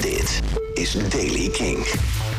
Dit 0.00 0.42
is 0.74 0.92
Daily 1.08 1.48
King. 1.48 1.78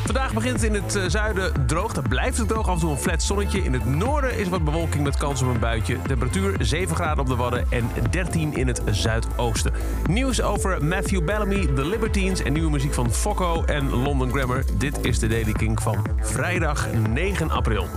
Vandaag 0.05 0.33
begint 0.33 0.63
in 0.63 0.73
het 0.73 0.95
eh, 0.95 1.03
zuiden 1.07 1.67
droog. 1.67 1.93
Dan 1.93 2.07
blijft 2.07 2.37
het 2.37 2.47
droog, 2.47 2.67
af 2.67 2.73
en 2.73 2.79
toe 2.79 2.91
een 2.91 2.97
flat 2.97 3.23
zonnetje. 3.23 3.63
In 3.63 3.73
het 3.73 3.85
noorden 3.85 4.37
is 4.37 4.47
wat 4.47 4.63
bewolking 4.63 5.03
met 5.03 5.17
kans 5.17 5.41
op 5.41 5.47
een 5.47 5.59
buitje. 5.59 6.01
Temperatuur 6.01 6.55
7 6.59 6.95
graden 6.95 7.19
op 7.19 7.27
de 7.27 7.35
Wadden 7.35 7.65
en 7.69 7.89
13 8.11 8.53
in 8.53 8.67
het 8.67 8.81
zuidoosten. 8.91 9.73
Nieuws 10.09 10.41
over 10.41 10.85
Matthew 10.85 11.25
Bellamy, 11.25 11.65
The 11.65 11.85
Libertines 11.85 12.43
en 12.43 12.53
nieuwe 12.53 12.71
muziek 12.71 12.93
van 12.93 13.11
Focko 13.11 13.63
en 13.63 13.89
London 13.89 14.31
Grammar. 14.31 14.63
Dit 14.77 15.05
is 15.05 15.19
de 15.19 15.27
Daily 15.27 15.51
King 15.51 15.81
van 15.81 16.05
vrijdag 16.21 16.87
9 16.93 17.49
april. 17.49 17.87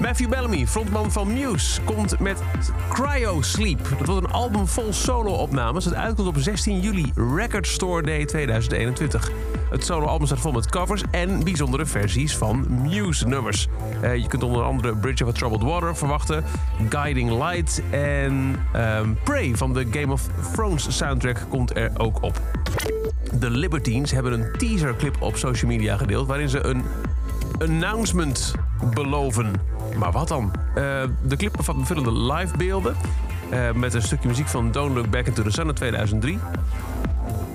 Matthew 0.00 0.28
Bellamy, 0.28 0.66
frontman 0.66 1.12
van 1.12 1.32
Muse, 1.32 1.82
komt 1.82 2.18
met 2.18 2.42
Cryo 2.88 3.42
Sleep. 3.42 3.88
Dat 3.98 4.06
wordt 4.06 4.26
een 4.26 4.32
album 4.32 4.66
vol 4.66 4.92
solo-opnames 4.92 5.84
dat 5.84 5.94
uitkomt 5.94 6.28
op 6.28 6.36
16 6.38 6.80
juli, 6.80 7.12
Record 7.36 7.66
Store 7.66 8.02
Day 8.02 8.24
2021. 8.24 9.30
Het 9.70 9.84
solo-album 9.84 10.26
staat 10.26 10.40
vol 10.40 10.52
met 10.52 10.70
covers 10.70 11.02
en 11.10 11.44
bijzondere 11.44 11.86
versies 11.86 12.36
van 12.36 12.66
Muse-nummers. 12.68 13.68
Eh, 14.00 14.16
je 14.16 14.26
kunt 14.26 14.42
onder 14.42 14.62
andere 14.62 14.96
Bridge 14.96 15.24
of 15.24 15.30
a 15.30 15.32
Troubled 15.32 15.62
Water 15.62 15.96
verwachten, 15.96 16.44
Guiding 16.88 17.30
Light 17.30 17.82
en 17.90 18.56
ehm, 18.72 19.08
Prey 19.24 19.56
van 19.56 19.72
de 19.72 19.86
Game 19.90 20.12
of 20.12 20.28
Thrones 20.52 20.96
soundtrack 20.96 21.46
komt 21.48 21.76
er 21.76 21.90
ook 21.96 22.22
op. 22.22 22.40
De 23.32 23.50
Libertines 23.50 24.10
hebben 24.10 24.32
een 24.32 24.52
teaserclip 24.58 25.16
op 25.22 25.36
social 25.36 25.70
media 25.70 25.96
gedeeld 25.96 26.26
waarin 26.26 26.48
ze 26.48 26.64
een 26.64 26.82
announcement 27.58 28.54
beloven. 28.94 29.52
Maar 29.98 30.12
wat 30.12 30.28
dan? 30.28 30.52
Uh, 30.68 31.02
de 31.22 31.36
clip 31.36 31.52
bevat 31.56 31.76
bevullende 31.76 32.12
livebeelden. 32.12 32.96
Uh, 33.52 33.72
met 33.72 33.94
een 33.94 34.02
stukje 34.02 34.28
muziek 34.28 34.48
van 34.48 34.72
Don't 34.72 34.94
Look 34.94 35.10
Back 35.10 35.26
Into 35.26 35.42
The 35.42 35.50
Sun 35.50 35.66
uit 35.66 35.76
2003. 35.76 36.38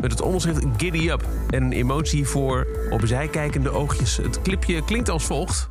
Met 0.01 0.11
het 0.11 0.21
onderschrift 0.21 0.65
Giddy 0.77 1.09
Up. 1.09 1.25
En 1.49 1.63
een 1.63 1.71
emotie 1.71 2.27
voor 2.27 2.67
opzij 2.89 3.27
kijkende 3.27 3.69
oogjes. 3.69 4.17
Het 4.17 4.41
clipje 4.41 4.83
klinkt 4.83 5.09
als 5.09 5.23
volgt. 5.23 5.67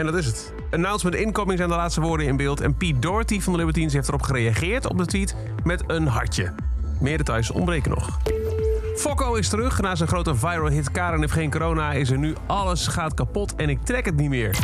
En 0.00 0.06
dat 0.06 0.14
is 0.14 0.26
het. 0.26 0.52
Announcement 0.70 1.16
incoming 1.16 1.58
zijn 1.58 1.70
de 1.70 1.76
laatste 1.76 2.00
woorden 2.00 2.26
in 2.26 2.36
beeld. 2.36 2.60
En 2.60 2.74
Pete 2.74 2.98
Doherty 2.98 3.40
van 3.40 3.52
de 3.52 3.58
Libertines 3.58 3.92
heeft 3.92 4.08
erop 4.08 4.22
gereageerd 4.22 4.86
op 4.86 4.98
de 4.98 5.06
tweet 5.06 5.34
met 5.64 5.82
een 5.86 6.06
hartje. 6.06 6.52
Meer 7.00 7.16
details 7.16 7.50
ontbreken 7.50 7.90
nog. 7.90 8.18
Fokko 8.96 9.34
is 9.34 9.48
terug. 9.48 9.80
Na 9.80 9.94
zijn 9.94 10.08
grote 10.08 10.34
viral 10.34 10.66
hit 10.66 10.90
Karen 10.90 11.20
heeft 11.20 11.32
geen 11.32 11.50
corona 11.50 11.92
is 11.92 12.10
er 12.10 12.18
nu 12.18 12.34
alles 12.46 12.86
gaat 12.86 13.14
kapot 13.14 13.54
en 13.54 13.68
ik 13.68 13.78
trek 13.84 14.04
het 14.04 14.16
niet 14.16 14.28
meer. 14.28 14.56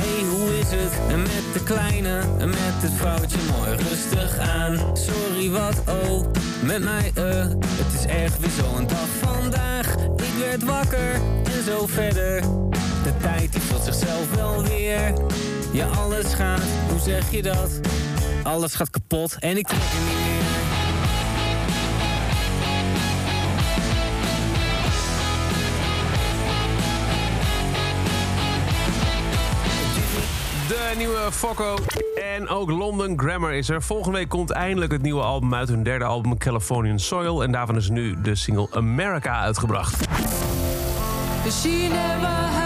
Hey, 0.00 0.24
hoe 0.28 0.58
is 0.58 0.70
het? 0.70 1.00
En 1.08 1.22
met 1.22 1.44
de 1.52 1.62
kleine, 1.64 2.20
en 2.38 2.48
met 2.48 2.58
het 2.58 2.92
foutje 2.92 3.38
mooi 3.50 3.76
rustig 3.76 4.38
aan. 4.38 4.96
Sorry 4.96 5.50
wat, 5.50 5.82
oh, 5.88 6.26
met 6.62 6.84
mij, 6.84 7.10
eh, 7.14 7.24
het 7.50 7.92
is 7.94 8.06
echt 8.06 8.40
weer 8.40 8.50
zo'n 8.50 8.86
dag 8.86 9.08
vandaag. 9.20 9.94
Ik 10.16 10.38
werd 10.38 10.64
wakker 10.64 11.20
zo 11.66 11.86
verder. 11.86 12.40
De 13.02 13.16
tijd 13.20 13.52
die 13.52 13.60
zichzelf 13.82 14.34
wel 14.34 14.62
weer. 14.62 15.12
Ja, 15.72 15.86
alles 15.86 16.34
gaat, 16.34 16.62
hoe 16.88 16.98
zeg 16.98 17.30
je 17.30 17.42
dat? 17.42 17.80
Alles 18.42 18.74
gaat 18.74 18.90
kapot 18.90 19.36
en 19.38 19.56
ik 19.56 19.66
trek 19.66 19.78
het 19.82 20.00
niet 20.08 20.18
meer. 20.18 20.44
De 30.68 30.94
nieuwe 30.96 31.28
Focko 31.30 31.76
en 32.34 32.48
ook 32.48 32.70
London 32.70 33.18
Grammar 33.18 33.54
is 33.54 33.68
er. 33.68 33.82
Volgende 33.82 34.18
week 34.18 34.28
komt 34.28 34.50
eindelijk 34.50 34.92
het 34.92 35.02
nieuwe 35.02 35.22
album 35.22 35.54
uit, 35.54 35.68
hun 35.68 35.82
derde 35.82 36.04
album 36.04 36.38
Californian 36.38 36.98
Soil. 36.98 37.42
En 37.42 37.52
daarvan 37.52 37.76
is 37.76 37.88
nu 37.88 38.20
de 38.22 38.34
single 38.34 38.68
America 38.72 39.40
uitgebracht. 39.40 40.04
She 41.48 41.88
never 41.88 42.26
had 42.26 42.65